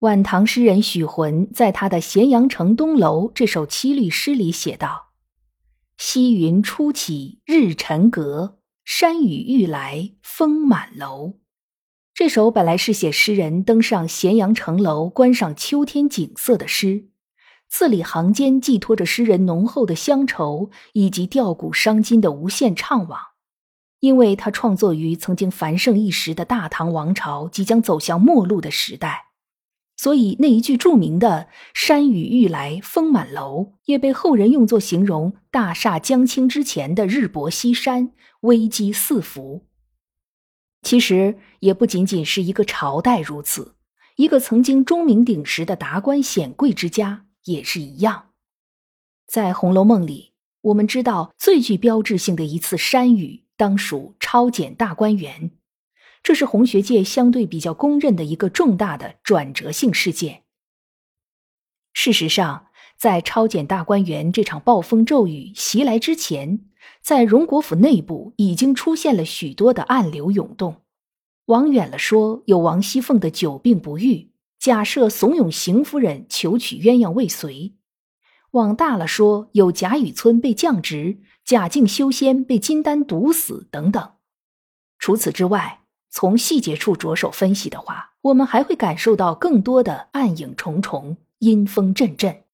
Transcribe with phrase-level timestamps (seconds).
[0.00, 5.12] 晚唐诗人许浑在他的《咸阳城东楼》这首七律诗里写道
[5.96, 11.38] ：“西云初起日沉阁，山雨欲来风满楼。”
[12.12, 17.08] 这首本来是写诗人登上咸阳城楼观赏秋天景色的诗，
[17.68, 23.16] 字里行间寄托着诗人浓厚的乡愁以及吊古伤今的无限怅惘。
[24.00, 29.28] 因为他创作于曾经繁盛一时的大唐王朝即将走向末路的时代。
[30.04, 39.64] 所以那一句著名的“山雨欲来风满楼”也被后人用作形容大厦将倾之前的日薄西山、危机四伏。
[40.82, 43.76] 其实也不仅仅是一个朝代如此，
[44.16, 48.26] 一个曾经钟鸣鼎食的达官显贵之家也是一样。
[49.26, 55.52] 在《红楼梦》里，我们知道最具标志性的一次山雨，当属抄检大观园。
[56.24, 60.44] 这是红学界相对比较公认的一个重大的转折性事件。
[61.92, 66.64] 事实上，在抄检大观园这场暴风骤雨袭来之前，
[67.02, 70.82] 在荣国府内部已经出现了许多的暗流涌动。
[71.46, 77.74] 往远了说，有王熙凤的久病不愈，假设怂恿邢夫人求娶鸳鸯未遂；
[78.52, 84.12] 往大了说，有贾雨村被降职，贾敬修仙被金丹毒死等等。
[84.98, 85.83] 除此之外，
[86.16, 92.44] 从细节处着手分析的话，我们还会感受到更多的暗影重重、阴风阵阵。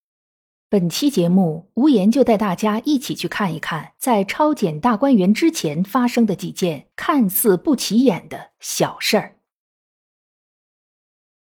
[0.70, 9.36] 本期节目，无言就带大家一起去看一看，在抄检大观园之前发生的几件看似不起眼的小事儿。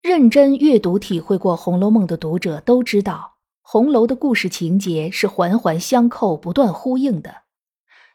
[0.01, 7.43] 认真阅读、体会过《红楼梦》的读者都知道，红楼的故事情节是环环相扣、不断呼应的，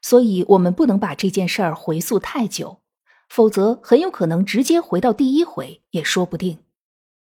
[0.02, 2.82] 所以我们不能把这件事儿回溯太久。
[3.28, 6.58] 否则，很有可能直接回到第一回也说不定。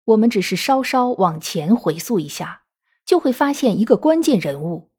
[0.06, 2.62] 我们只是稍稍往前回溯一下，
[3.06, 4.90] 就会发现一个关键人物。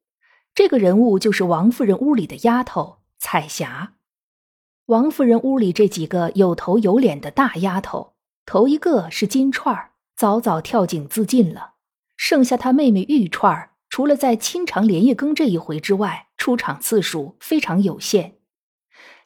[0.54, 3.94] 这个人物就是王夫人屋里的丫头彩霞。
[4.86, 8.14] 王夫人屋里这几个有头有脸的大丫头，
[8.44, 11.74] 头一个是金钏儿，早早跳井自尽了。
[12.16, 18.35] 剩下她妹妹玉钏儿，除了在清肠连夜更这一回之外，出场次数非常有限。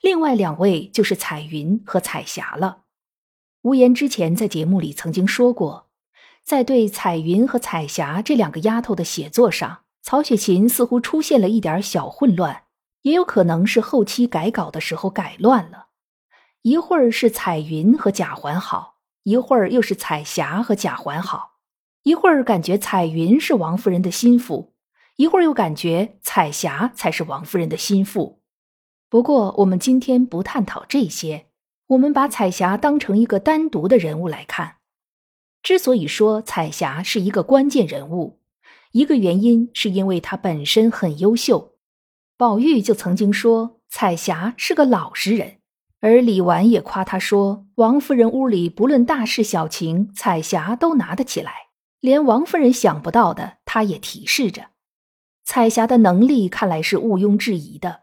[0.00, 2.84] 另外两位就是彩云和彩霞了。
[3.62, 5.90] 无言之前在节目里曾经说过，
[6.42, 12.62] 在对彩云和彩霞这两个丫头的写作上，曹雪芹似乎出现了一点小混乱，
[13.02, 15.88] 也有可能是后期改稿的时候改乱了。
[16.62, 21.58] 一会儿是彩云和贾环好，一会儿又是彩霞和贾环好，
[22.02, 24.74] 一会儿感觉彩云是王夫人的心腹，
[25.16, 28.39] 一会儿又感觉彩霞才是王夫人的心腹。
[29.10, 31.46] 不过，我们今天不探讨这些，
[31.88, 34.76] 我们把彩霞当成一个单独的人物来看。
[35.64, 38.38] 之所以说彩霞是一个关键人物，
[38.92, 41.72] 一个原因是因为她本身很优秀。
[42.36, 45.56] 宝玉就曾经说彩霞是个老实人，
[45.98, 51.52] 而李纨也夸她说，王夫人屋里不论大事小情，彩霞都拿得起来，
[51.98, 54.68] 连王夫人想不到的，她也提示着。
[55.42, 58.02] 彩霞的能力看来是毋庸置疑的。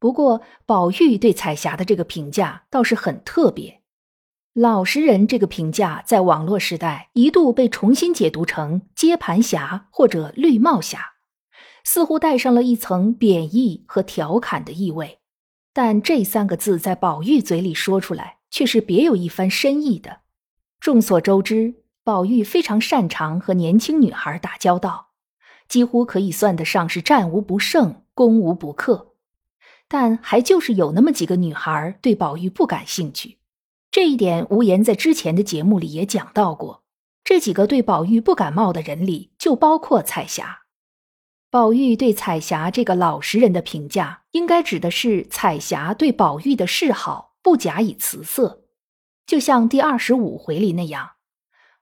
[0.00, 3.82] 不过，宝玉对彩霞的这个评价倒是很特别。
[4.54, 11.12] 老实人这个评价，在网络时代一度被重新解读成“接盘侠”或者“绿帽侠”，
[11.84, 15.20] 似乎带上了一层贬义和调侃的意味。
[15.72, 20.22] 但这三个字在宝玉嘴里说出来，却是别有一番深意的。
[20.80, 25.10] 众所周知，宝玉非常擅长和年轻女孩打交道，
[25.68, 29.09] 几乎可以算得上是战无不胜、攻无不克。
[29.92, 33.38] 但还就是有那么几个女孩对宝玉不感兴趣，
[33.90, 36.84] 这一点无言在之前的节目里也讲到过。
[37.24, 40.60] 这几个对宝玉不感冒的人里，就包括彩霞。
[41.50, 48.62] 宝玉对彩霞这个老实人的评价，应该指的是彩霞对宝玉的示好不假以辞色，
[49.26, 51.14] 就像第二十五回里那样，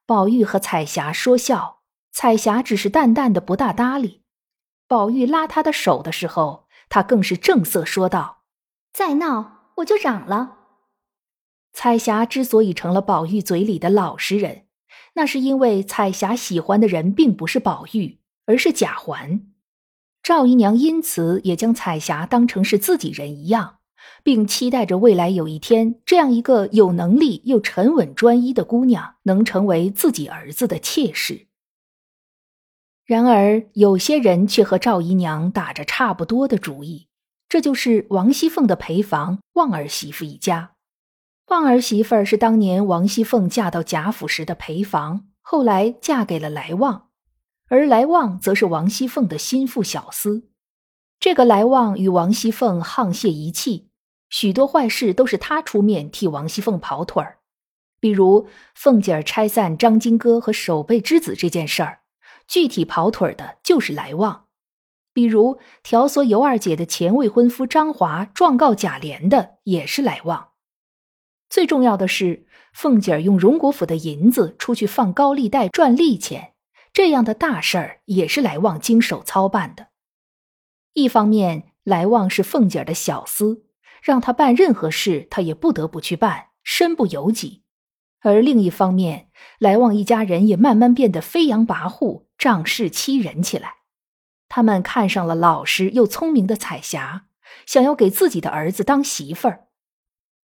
[0.07, 4.23] 宝玉和彩霞说笑，彩霞只是淡淡的不大搭理。
[4.87, 6.68] 宝玉拉她的手的时候。
[6.89, 8.43] 他更是正色说道
[8.93, 10.57] ：“再闹我就嚷了。”
[11.73, 14.67] 彩霞之所以成了宝玉嘴里的老实人，
[15.15, 19.43] 那是因为彩霞喜欢的人并不是宝玉，而是贾环。
[20.23, 23.79] 赵姨娘因此也将彩霞当成是自己人一样，
[24.23, 31.48] 并期待着未来有一天，这样一个有能力又沉稳专一的姑娘能成为自己儿子的妾室。
[33.09, 37.09] 然而，有些人却和赵姨娘打着差不多的主意，
[37.49, 40.73] 这就是王熙凤的陪房旺儿媳妇一家。
[41.47, 47.09] 旺儿媳妇是当年王熙凤嫁到贾府时的陪房，后来嫁给了来旺。
[47.71, 50.43] 而来旺则是王熙凤的心腹小厮，
[51.19, 53.89] 这个来旺与王熙凤沆瀣一气，
[54.29, 57.39] 许多坏事都是他出面替王熙凤跑腿儿。
[58.01, 62.01] 比如凤姐儿拆散张金戈和守备之子这件事儿，
[62.49, 64.47] 具体跑腿的就是来旺；
[65.13, 70.49] 比如挑唆尤二姐的前未婚夫张华状告贾琏的，也是来旺。
[71.51, 76.55] 最重要的是，凤姐儿用荣国府的银子出去放高利贷赚利钱。
[76.93, 79.89] 这样的大事儿也是来旺经手操办的。
[80.95, 83.61] 一方面，来旺是凤姐儿的小厮，
[84.03, 87.63] 让他办任何事，他也不得不去办，身不由己；
[88.21, 89.29] 而另一方面，
[89.59, 93.75] 来旺一家人也慢慢变得飞扬跋扈、仗势欺人起来。
[94.49, 97.27] 他们看上了老实又聪明的彩霞，
[97.67, 99.67] 想要给自己的儿子当媳妇儿。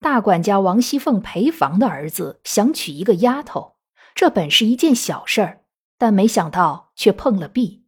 [0.01, 3.77] 大管家王熙凤陪房的儿子想娶一个丫头，
[4.15, 5.61] 这本是一件小事儿。
[5.97, 7.87] 但没想到却碰了壁。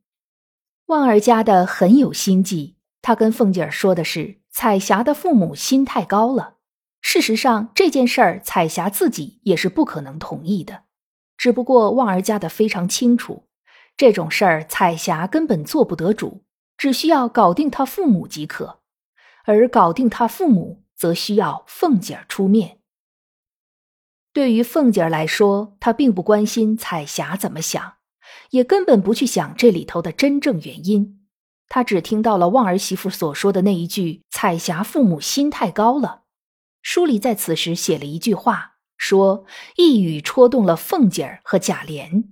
[0.86, 6.55] 旺儿家的很有心计，他跟凤姐儿说的是彩霞的父母心太高了。
[7.08, 10.82] 事实上，这件事儿彩霞自己也是不可能同意的。
[11.36, 13.44] 只不过旺儿家的非常清楚，
[13.96, 16.42] 这种事儿彩霞根本做不得主，
[16.76, 18.80] 只需要搞定他父母即可。
[19.44, 22.80] 而搞定他父母，则需要凤姐儿出面。
[24.32, 27.98] 对于凤姐儿来说，她并不关心彩霞怎么想，
[28.50, 31.24] 也根本不去想这里头的真正原因。
[31.68, 36.24] 她只听到了旺儿媳妇所说的那一句：“彩霞父母心太高了。”
[36.88, 39.44] 书里在此时写了一句话，说
[39.74, 42.28] 一语戳动了凤姐儿和贾琏。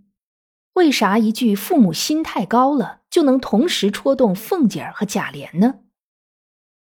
[0.75, 5.81] 为啥一句“父母心太高了”就能同时戳动凤姐儿和贾琏呢？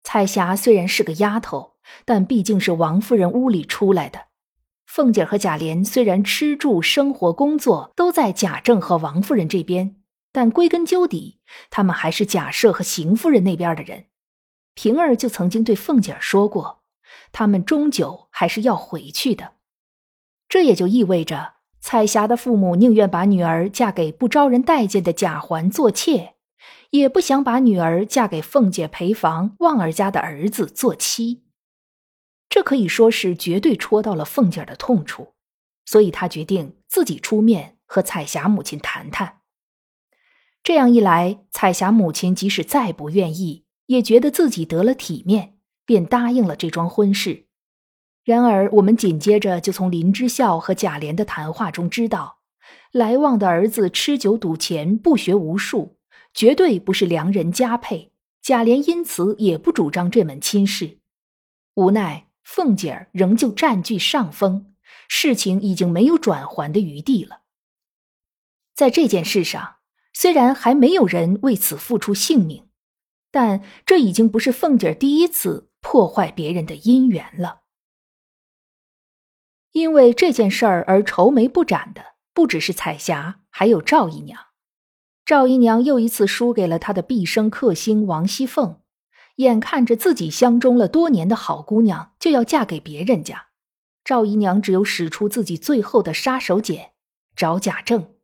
[0.04, 4.28] 彩霞虽然是个丫头，但毕竟是王夫人屋里出来的。
[4.86, 9.96] 凤姐儿和贾琏虽然吃住生活工作都在贾政和王夫人这边，
[10.32, 11.40] 但归根究底，
[11.72, 14.06] 他们还是贾赦和邢夫人那边的人。
[14.76, 16.83] 平儿就曾经对凤姐儿说过，
[17.32, 19.54] 他们终究还是要回去的。
[20.48, 26.36] 这也就意味着，彩霞的父母宁愿把女儿嫁给不招人待见的贾环做妾，
[26.92, 31.44] 也不想把女儿嫁给凤姐陪房旺儿家的儿子做妻。
[32.50, 35.34] 这可以说是绝对戳到了凤姐的痛处，
[35.86, 39.40] 所以她决定自己出面和彩霞母亲谈谈。
[40.62, 45.53] 这样一来，彩霞母亲即使再不愿意，也觉得自己得了体面，
[45.86, 47.46] 便答应了这桩婚事。
[48.24, 52.40] 然而，我们紧接着就从林之孝和贾琏的谈话中知道，
[52.92, 55.98] 来旺的儿子吃酒赌钱，不学无术，
[56.34, 58.12] 绝对不是良人佳配。
[58.42, 61.00] 贾琏因此也不主张这门亲事，
[61.76, 62.28] 无奈。
[62.44, 64.74] 凤姐儿仍旧占据上风，
[65.08, 67.44] 事情已经没有转圜的余地了。
[68.76, 69.78] 在这件事上，
[70.14, 72.68] 虽然还没有人为此付出性命，
[73.32, 77.62] 但这已经不是凤姐儿第一次破坏别人的姻缘了。
[79.74, 84.48] 因为这件事儿而愁眉不展的，不只是彩霞，还有赵姨娘。
[85.24, 88.80] 赵姨娘又一次输给了她的毕生克星王熙凤。
[89.36, 93.50] 眼看着自己相中了多年的好姑娘就要嫁给别人家，
[94.04, 96.90] 赵姨娘只有使出自己最后的杀手锏，
[97.36, 98.16] 找贾政。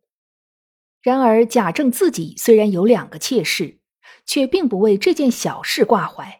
[1.04, 3.80] 然而贾政自己虽然有两个妾室，
[4.26, 6.39] 却并不为这件小事挂怀。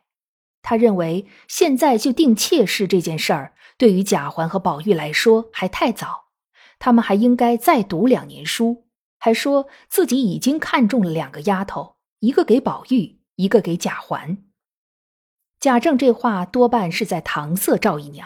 [0.62, 6.26] 他认为现在就定妾室这件事儿，对于贾环和宝玉来说还太早，
[6.78, 8.86] 他们还应该再读两年书。
[9.22, 14.38] 还说自己已经看中了两个丫头，一个给宝玉，一个给贾环。
[15.60, 18.26] 贾政这话多半是在搪塞赵姨娘，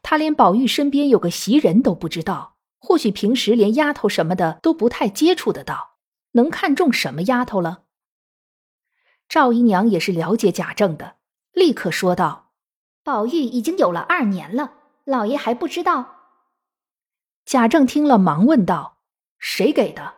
[0.00, 5.98] 他连宝玉身边有个袭人都不知道，或许平时连丫头什么的都不太接触得到，
[6.32, 7.82] 能看中什么丫头了？
[9.28, 11.16] 赵姨娘也是了解贾政的，
[11.52, 12.50] 立刻说道
[13.04, 14.72] ：“宝玉已经有了二年了，
[15.04, 16.16] 老爷还不知道。”
[17.44, 18.98] 贾政听了，忙问道
[19.38, 20.14] ：“谁给的？”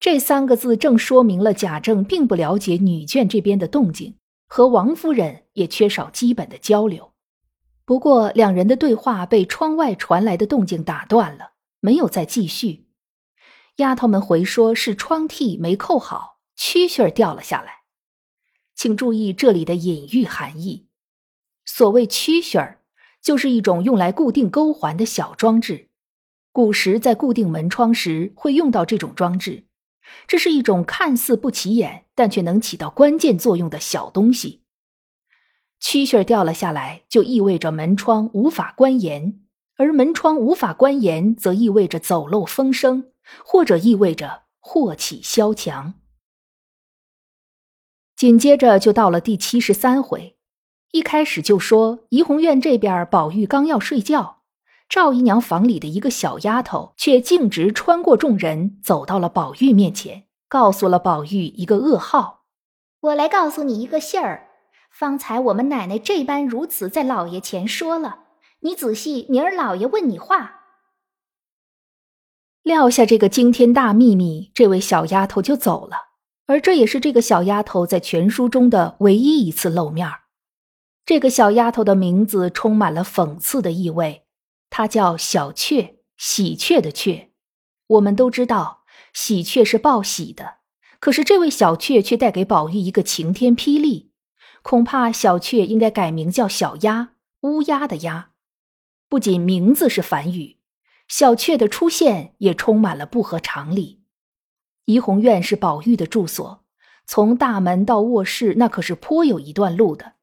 [0.00, 4.16] 这三个字正说明了贾政并不了解女眷这边的动静。
[4.46, 7.12] 和王夫人也缺少基本的交流，
[7.84, 12.86] 不过两人的对话被窗外传来的动静打断了，没有再继续。
[13.76, 17.83] 丫头们回说是窗屉没扣好，蛐蛐儿掉了下来。
[18.74, 20.86] 请注意这里的隐喻含义。
[21.64, 22.80] 所谓蛐蛐儿，
[23.22, 25.88] 就是一种用来固定钩环的小装置。
[26.52, 29.64] 古时在固定门窗时会用到这种装置，
[30.26, 34.62] 这是一种看似不起眼，但却能起到关键作用的小东西。
[35.80, 39.40] 蛐蛐儿掉了下来，就意味着门窗无法关严，
[39.76, 43.10] 而门窗无法关严，则意味着走漏风声，
[43.44, 45.94] 或者意味着祸起萧墙。
[48.16, 50.36] 紧接着就到了第七十三回，
[50.92, 54.42] 一开始就说怡红院这边，宝玉刚要睡觉。
[54.88, 62.44] 赵姨娘房里的一个小丫头，却径直穿过众人，走到了宝玉面前，告诉了宝玉一个噩耗
[63.00, 64.48] ：“我来告诉你一个信儿。
[64.90, 68.20] 方才我们奶奶这般如此在老爷前说了，
[68.60, 70.60] 你仔细，明儿老爷问你话。”
[72.62, 76.13] 撂下这个惊天大秘密，这位小丫头就走了。
[76.46, 80.08] 而这也是这个小丫头在全书中的唯一一次露面
[81.06, 84.24] 这个小丫头的名字充满了讽刺的意味。
[84.70, 87.30] 她叫小雀，喜鹊的雀。
[87.86, 90.56] 我们都知道，喜鹊是报喜的。
[91.00, 94.12] 可是这位小雀却带给宝玉一个晴天霹雳。
[94.62, 97.10] 恐怕小雀应该改名叫小鸭，
[97.42, 98.30] 乌鸦的鸦。
[99.10, 100.56] 不仅名字是反语，
[101.06, 104.03] 小雀的出现也充满了不合常理。
[104.86, 106.62] 怡红院是宝玉的住所，
[107.06, 110.14] 从大门到卧室那可是颇有一段路的。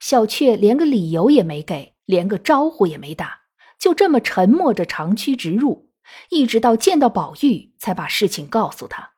[0.00, 3.40] 小雀连个理由也没给，连个招呼也没打。
[3.78, 5.88] 就这么沉默着长驱直入，
[6.28, 9.12] 一直到见到宝玉，才把事情告诉他。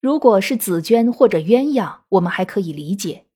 [0.00, 3.26] 如果是紫娟或者鸳鸯，我们还可以理解；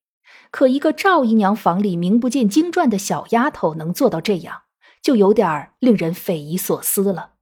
[0.51, 4.63] 可一个赵姨娘房里名不见经传的小丫头能做到这样，
[5.01, 7.35] 就有点令人匪夷所思了。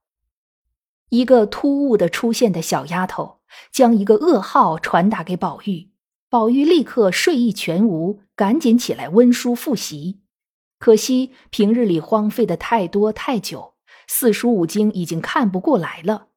[1.09, 3.36] 一个突兀的出现的小丫头，
[3.73, 5.91] 将一个噩耗传达给宝玉，
[6.29, 10.21] 宝玉立刻睡意全无，赶紧起来温书复习。
[10.79, 13.75] 可惜平日里荒废的太多太久，
[14.07, 16.29] 四书五经已经看不过来了。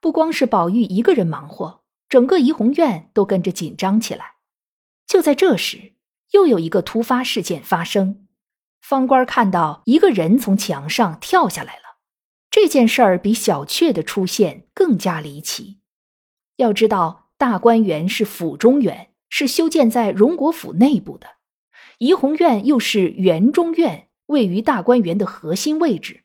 [0.00, 4.34] 不光是宝玉一个人忙活，整个怡红院都跟着紧张起来。
[5.06, 5.94] 就在这时，
[6.30, 8.26] 又有一个突发事件发生。
[8.80, 11.98] 方官看到一个人从墙上跳下来了。
[12.50, 15.80] 这件事儿比小雀的出现更加离奇。
[16.58, 21.28] 要知道，大观园是府中园，是修建在荣国府内部的。
[21.98, 26.24] 怡红院又是园中院，位于大观园的核心位置，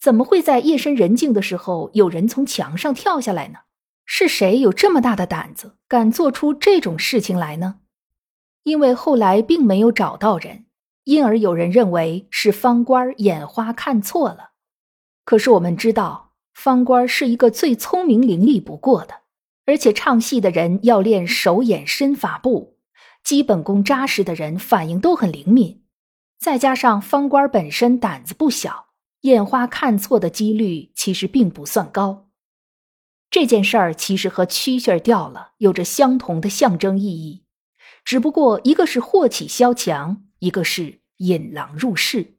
[0.00, 3.58] 怎么会在夜深人静的时候有人从墙上跳下来呢？
[4.06, 7.80] 是谁有这么大的胆子，敢做出这种事情来呢？
[8.62, 10.64] 因为后来并没有找到人，
[11.04, 14.52] 因而有人认为是方官眼花看错了。
[15.24, 19.20] 可是我们知道，方官是一个最聪明伶俐不过的，
[19.66, 22.78] 而且唱戏的人要练手眼身法步。
[23.22, 25.84] 基本功扎实的人反应都很灵敏，
[26.38, 28.86] 再加上方官本身胆子不小，
[29.20, 32.30] 眼花看错的几率其实并不算高。
[33.30, 37.44] 这件事儿其实和蛐蛐掉了有着相同的象征意义，
[38.04, 42.38] 只不过一个是祸起萧墙，一个是引狼入室。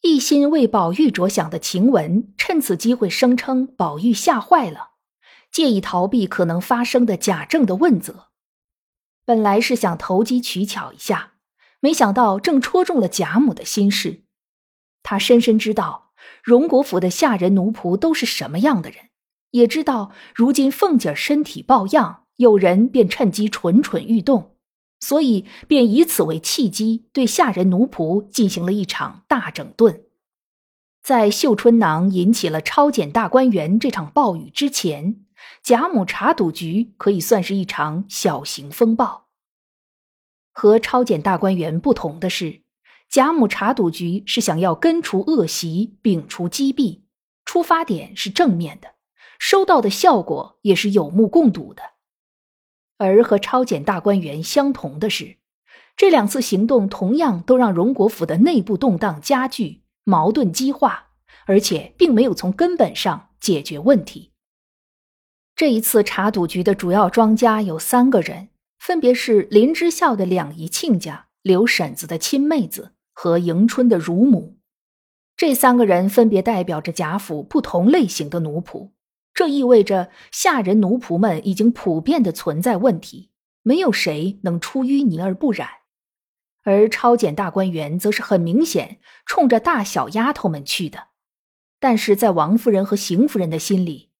[0.00, 4.91] 一心为宝玉着想的晴雯趁此机会声称宝玉吓坏了，
[5.52, 8.28] 借以逃避可能发生的贾政的问责。
[9.24, 11.34] 本来是想投机取巧一下，
[11.78, 14.22] 没想到正戳中了贾母的心事。
[15.04, 19.10] 他深深知道荣国府的下人奴仆都是什么样的人，
[19.50, 24.56] 也知道如今凤姐身体抱恙，有人便趁机蠢蠢欲动，
[25.00, 30.04] 所以便以此为契机，对下人奴仆进行了一场大整顿。
[31.02, 35.24] 在绣春囊引起了抄检大观园这场暴雨之前。
[35.62, 39.28] 贾母查赌局可以算是一场小型风暴。
[40.52, 42.62] 和抄检大观园不同的是，
[43.08, 47.04] 贾母查赌局是想要根除恶习、摒除积弊，
[47.44, 48.94] 出发点是正面的，
[49.38, 51.82] 收到的效果也是有目共睹的。
[52.98, 55.38] 而和抄检大观园相同的是，
[55.96, 61.10] 这两次行动同样都让荣国府的内部动荡加剧、矛盾激化，
[61.46, 64.31] 而且并没有从根本上解决问题。
[65.54, 74.58] 这一次查赌局的主要庄家有三个人，分别是林之孝的两姨亲家、刘婶子的亲妹子和迎春的乳母。
[75.36, 78.90] 这三个人分别代表着贾府不同类型的奴仆，
[79.34, 83.30] 这意味着下人奴仆们已经普遍的存在问题，
[83.62, 85.68] 没有谁能出淤泥而不染。
[86.64, 91.08] 而抄检大观园则是很明显冲着大小丫头们去的。
[91.80, 94.11] 但是在王夫人和邢夫人的心里，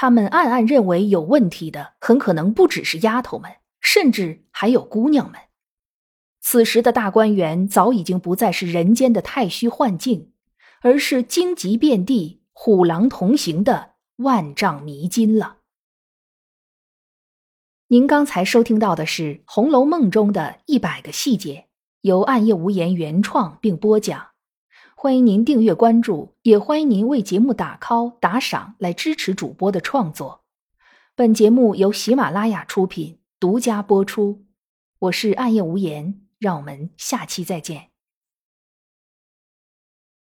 [0.00, 5.40] 他们暗暗认为有问题的很可能不只是丫头们，甚至还有姑娘们。
[6.40, 10.30] 此时的大观园早已经不再是人间的太虚幻境，
[10.82, 15.56] 而是荆棘遍地、虎狼同行的万丈迷津了。
[17.88, 21.66] 您刚才收听到的是《红楼梦》中的一百个细节，
[22.02, 24.27] 由暗夜无言原创并播讲。
[25.00, 30.40] 欢迎您订阅关注，也欢迎您为节目打 call 打赏来支持主播的创作。
[31.14, 34.44] 本节目由喜马拉雅出品，独家播出。
[34.98, 36.22] 我是暗夜无言。
[36.40, 37.87] 让我们下期再见。